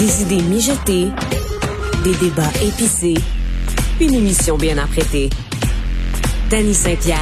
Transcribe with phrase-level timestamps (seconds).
[0.00, 1.08] Des idées mijotées,
[2.02, 3.18] des débats épicés,
[4.00, 5.28] une émission bien apprêtée.
[6.48, 7.18] Danny Saint-Pierre.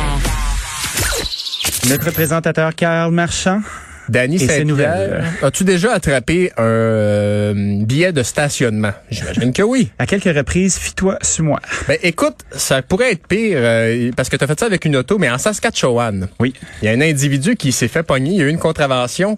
[1.88, 3.62] Notre présentateur Carl Marchand.
[4.09, 4.38] Danny.
[4.38, 8.92] Saint-Pierre, as-tu déjà attrapé un euh, billet de stationnement?
[9.10, 9.90] J'imagine que oui.
[9.99, 11.60] À quelques reprises, fie-toi sur moi.
[11.88, 14.95] Ben écoute, ça pourrait être pire euh, parce que tu as fait ça avec une
[14.95, 16.29] auto, mais en Saskatchewan.
[16.38, 16.55] Oui.
[16.80, 19.37] Il y a un individu qui s'est fait pogner, il y a eu une contravention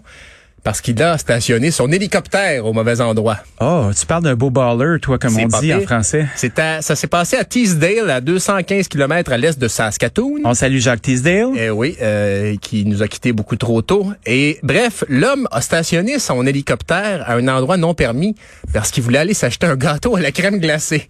[0.63, 3.37] parce qu'il a stationné son hélicoptère au mauvais endroit.
[3.59, 6.27] Oh, tu parles d'un beau baller, toi, comme on dit en français.
[6.35, 10.41] C'est à- ça s'est passé à Teesdale, à 215 km à l'est de Saskatoon.
[10.45, 11.49] On salue Jacques Teasdale.
[11.57, 14.11] Eh oui, euh, qui nous a quittés beaucoup trop tôt.
[14.25, 18.35] Et bref, l'homme a stationné son hélicoptère à un endroit non permis
[18.73, 21.09] parce qu'il voulait aller s'acheter un gâteau à la crème glacée.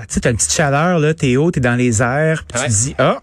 [0.00, 2.60] Ah, tu sais, t'as une petite chaleur, là, t'es haut, t'es dans les airs, puis
[2.62, 2.68] Ouais.
[2.68, 3.18] tu te dis, ah,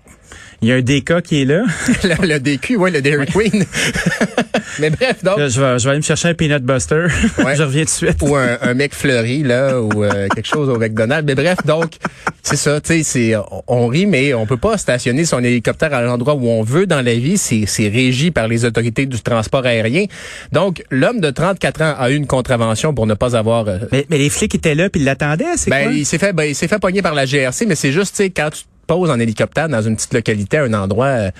[0.61, 1.63] il y a un DK qui est là.
[2.03, 3.65] le, le DQ, ouais, le Dairy Queen.
[4.79, 7.05] Mais bref, donc, Là, je, vais, je vais aller me chercher un peanut buster.
[7.45, 7.55] Ouais.
[7.55, 8.17] je reviens tout de suite.
[8.21, 11.25] ou un, un mec fleuri, là, ou euh, quelque chose au McDonald's.
[11.27, 11.93] Mais bref, donc,
[12.41, 13.35] c'est ça, tu sais,
[13.67, 17.01] on- rit, mais on peut pas stationner son hélicoptère à l'endroit où on veut dans
[17.01, 17.37] la vie.
[17.37, 20.05] C'est, c'est régi par les autorités du transport aérien.
[20.51, 24.05] Donc, l'homme de 34 ans a eu une contravention pour ne pas avoir euh, Mais,
[24.09, 25.93] mais les flics étaient là, puis ils l'attendaient, c'est Ben, quoi?
[25.93, 28.23] il s'est fait, ben, il s'est fait pogner par la GRC, mais c'est juste, tu
[28.23, 31.31] sais, quand tu te poses en hélicoptère dans une petite localité, un endroit, euh,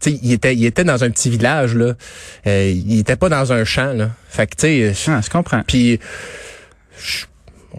[0.00, 1.94] tu sais, il était, il était dans un petit village, là.
[2.46, 4.10] Euh, il était pas dans un champ, là.
[4.28, 5.62] Fait que, tu sais, Ah, je comprends.
[5.66, 5.98] puis,
[6.98, 7.24] je-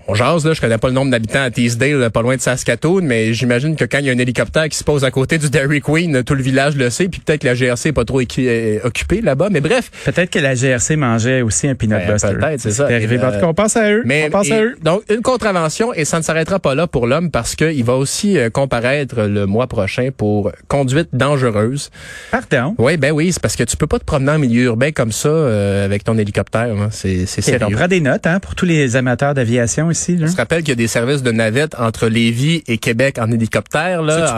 [0.08, 3.02] on jase, là, je connais pas le nombre d'habitants à Teesdale, pas loin de Saskatoon,
[3.02, 5.50] mais j'imagine que quand il y a un hélicoptère qui se pose à côté du
[5.50, 8.20] Dairy Queen, tout le village le sait, puis peut-être que la GRC est pas trop
[8.22, 9.92] euh, occupée là-bas, mais bref.
[10.06, 12.30] Peut-être que la GRC mangeait aussi un peanut Ben, buster.
[12.40, 12.88] peut-être, c'est ça.
[12.88, 13.18] C'est arrivé.
[13.18, 14.04] Cas, on pense à eux.
[14.06, 14.76] Mais on pense à et- eux.
[14.84, 18.38] donc une contravention et ça ne s'arrêtera pas là pour l'homme parce qu'il va aussi
[18.38, 21.90] euh, comparaître le mois prochain pour conduite dangereuse.
[22.32, 22.76] Pardon?
[22.78, 25.12] Oui, ben oui, c'est parce que tu peux pas te promener en milieu urbain comme
[25.12, 26.76] ça euh, avec ton hélicoptère.
[26.76, 26.90] hein.
[26.92, 27.76] C'est on sérieux.
[27.76, 30.16] prend des notes hein, pour tous les amateurs d'aviation ici.
[30.18, 30.28] Là.
[30.38, 34.38] Rappelle qu'il y a des services de navette entre Lévis et Québec en hélicoptère là,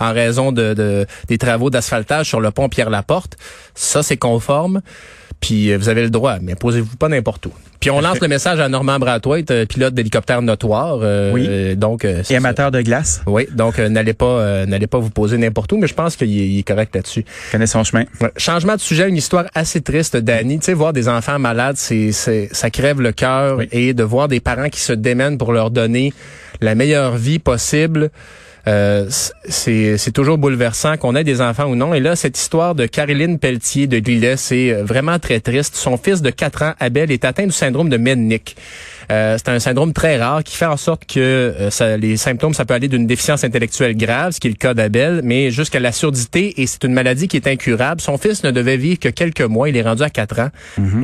[0.00, 3.36] en, en raison de, de- des travaux d'asphaltage sur le pont Pierre-Laporte.
[3.74, 4.80] Ça, c'est conforme.
[5.40, 7.52] Puis euh, vous avez le droit, mais posez-vous pas n'importe où.
[7.80, 10.98] Puis on lance le message à Normand Brathwaite, euh, pilote d'hélicoptère notoire.
[11.02, 11.76] euh, Oui.
[11.76, 12.36] donc euh, Et ça.
[12.36, 15.76] amateur de glace, Oui, donc euh, n'allez pas euh, n'allez pas vous poser n'importe où,
[15.76, 17.24] mais je pense qu'il est, correct là-dessus.
[17.52, 18.04] connaît son chemin.
[18.20, 18.30] Ouais.
[18.36, 20.58] Changement de sujet, une histoire assez triste, Danny.
[20.58, 23.68] Tu sais, voir des enfants malades, c'est, c'est ça crève le cœur Oui.
[23.70, 26.12] et de voir des parents qui se démènent pour leur donner
[26.60, 28.10] la meilleure vie possible.
[28.68, 29.06] Euh,
[29.48, 31.94] c'est, toujours bouleversant qu'on ait des enfants ou non.
[31.94, 35.74] Et là, cette histoire de Caroline Pelletier de Lillet, c'est euh, vraiment très triste.
[35.74, 38.56] Son fils de 4 ans, Abel, est atteint du syndrome de Mednick.
[39.10, 42.52] Euh, c'est un syndrome très rare qui fait en sorte que euh, ça- les symptômes,
[42.54, 45.80] ça peut aller d'une déficience intellectuelle grave, ce qui est le cas d'Abel, mais jusqu'à
[45.80, 48.00] la surdité, et c'est une maladie qui est incurable.
[48.00, 50.50] Son fils ne devait vivre que quelques mois, il est rendu à 4 ans,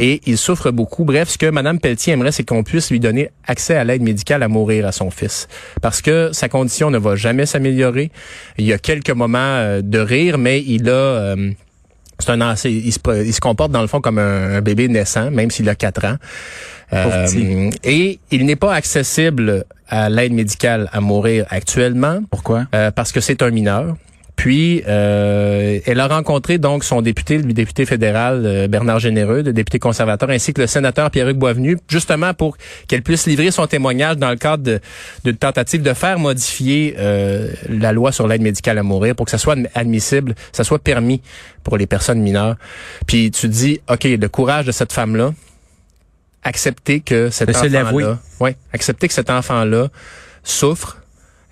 [0.01, 1.05] et il souffre beaucoup.
[1.05, 4.43] Bref, ce que Mme Pelletier aimerait, c'est qu'on puisse lui donner accès à l'aide médicale
[4.43, 5.49] à mourir à son fils.
[5.81, 8.11] Parce que sa condition ne va jamais s'améliorer.
[8.59, 10.93] Il y a quelques moments euh, de rire, mais il a...
[10.93, 11.51] euh,
[12.25, 14.89] c'est un assez- il se, il se comporte dans le fond comme un, un bébé
[14.89, 16.17] naissant, même s'il a 4 ans.
[16.91, 17.71] Petit.
[17.83, 22.67] et il n'est pas accessible à l'aide médicale à mourir actuellement Pourquoi?
[22.75, 23.97] euh, parce que c'est un mineur.
[24.37, 29.53] Puis, euh, elle a rencontré donc son député, le député fédéral euh, Bernard Généreux, le
[29.53, 32.57] député conservateur, ainsi que le sénateur Pierre-Hugues Boisvenu, justement pour
[32.89, 34.81] qu'elle puisse livrer son témoignage dans le cadre
[35.25, 39.31] d'une tentative de faire modifier euh, la loi sur l'aide médicale à mourir pour que
[39.31, 41.23] ça soit admissible, ça soit permis
[41.63, 42.57] pour les personnes mineures.
[43.07, 45.33] Puis tu dis, OK, le courage de cette femme-là,
[46.43, 48.19] accepter que cet enfant-là,
[48.73, 49.89] accepter que cet enfant-là
[50.43, 50.99] souffre,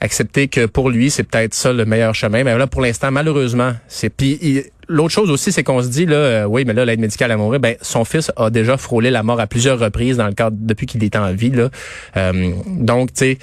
[0.02, 2.44] accepter que pour lui c'est peut-être ça le meilleur chemin.
[2.44, 6.06] Mais là pour l'instant malheureusement c'est puis il- l'autre chose aussi c'est qu'on se dit
[6.06, 9.10] là euh, oui mais là l'aide médicale à mourir ben son fils a déjà frôlé
[9.10, 11.68] la mort à plusieurs reprises dans le cadre depuis qu'il est en vie là.
[12.16, 13.38] Euh, donc tu sais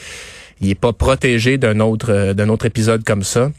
[0.62, 3.50] il est pas protégé d'un autre euh, d'un autre épisode comme ça.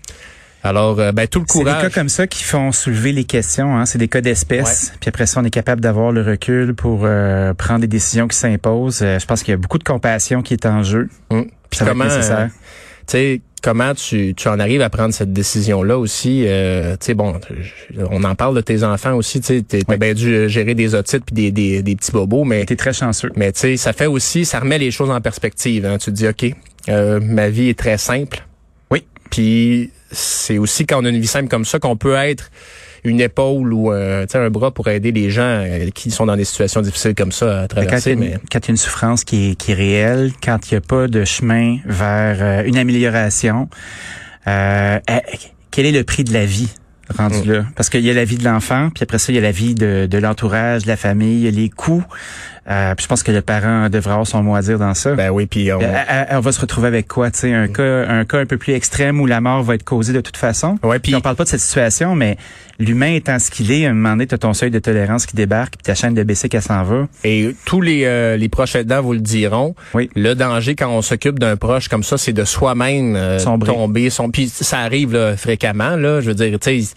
[0.63, 1.83] Alors euh, ben tout le C'est des courage.
[1.85, 3.79] cas comme ça qui font soulever les questions.
[3.79, 3.87] Hein.
[3.87, 4.93] C'est des cas d'espèce.
[5.01, 8.37] Puis après ça, on est capable d'avoir le recul pour euh, prendre des décisions qui
[8.37, 9.01] s'imposent.
[9.01, 11.09] Euh, je pense qu'il y a beaucoup de compassion qui est en jeu.
[11.31, 11.47] Hum.
[11.71, 12.39] Puis Ça va être comment, nécessaire.
[12.41, 12.47] euh,
[13.11, 16.45] sais, comment tu, tu en arrives à prendre cette décision-là aussi?
[16.47, 17.39] euh, tu sais, bon,
[18.11, 19.97] on en parle de tes enfants aussi, tu sais, Oui.
[19.99, 23.31] bien dû gérer des otites puis des, des, des petits bobos, mais, T'es très chanceux.
[23.37, 25.85] mais tu sais, ça fait aussi, ça remet les choses en perspective.
[25.87, 25.99] Hein.
[25.99, 26.47] Tu te dis, OK,
[26.89, 28.45] euh, ma vie est très simple.
[28.91, 29.05] Oui.
[29.31, 32.51] Puis c'est aussi quand on a une vie simple comme ça qu'on peut être
[33.05, 36.27] une épaule ou euh, tu sais, un bras pour aider les gens euh, qui sont
[36.27, 38.17] dans des situations difficiles comme ça à y, traverser.
[38.17, 40.79] Mais, quand il y a une souffrance qui est, qui est réelle, quand il n'y
[40.79, 43.69] a pas de chemin vers euh, une amélioration,
[44.47, 45.19] euh, euh,
[45.71, 46.71] quel est le prix de la vie
[47.17, 47.53] rendu Mm.
[47.53, 47.65] là?
[47.75, 49.51] Parce qu'il y a la vie de l'enfant, puis après ça, il y a la
[49.51, 52.05] vie de, de l'entourage, de la famille, il y a les coûts
[52.69, 55.15] Euh, puis je pense que le parent devrait avoir son mot à dire dans ça.
[55.15, 55.81] Ben oui, puis on...
[55.81, 58.47] Euh, euh, on va se retrouver avec quoi, tu sais, un cas, un cas un
[58.47, 60.79] peu plus extrême où la mort va être causée de toute façon.
[60.83, 62.37] Ouais, puis on parle pas de cette situation, mais
[62.79, 65.37] l'humain étant ce qu'il est, à un moment donné, t'as ton seuil de tolérance qui
[65.37, 67.09] débarque, puis ta chaîne de baisser qu'elle s'en va.
[67.25, 69.75] Et tous les, euh, les proches aidants vous le diront.
[69.95, 70.11] Oui.
[70.15, 74.11] Le danger quand on s'occupe d'un proche comme ça, c'est de soi-même euh, tomber.
[74.11, 74.31] Son...
[74.31, 75.97] Puis ça arrive là, fréquemment.
[75.97, 76.95] Là, je veux dire, tu sais,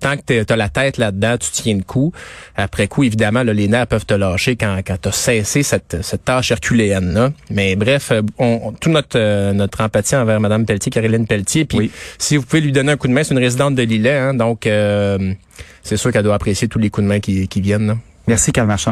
[0.00, 2.12] tant que tu as la tête là-dedans, tu tiens le coup.
[2.56, 5.98] Après coup, évidemment, là, les nerfs peuvent te lâcher quand, quand tu as cessé cette,
[6.02, 7.12] cette tâche herculéenne.
[7.14, 7.32] Là.
[7.50, 11.64] Mais bref, euh, on, on- tout notre, euh, notre empathie envers Mme Pelletier, Caroline Pelletier.
[11.64, 11.90] Puis Oui.
[12.18, 14.16] si vous pouvez lui donner un coup de main, c'est une résidente de Lillet.
[14.16, 15.32] Hein, donc, euh,
[15.82, 17.86] c'est sûr qu'elle doit apprécier tous les coups de main qui, qui viennent.
[17.86, 17.96] là.
[18.26, 18.90] Merci, Carl Marchand.